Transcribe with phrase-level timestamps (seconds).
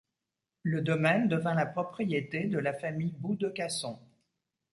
[0.63, 3.99] Le domaine devint la propriété de la famille Boux de Casson.